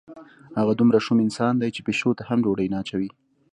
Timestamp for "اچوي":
2.83-3.09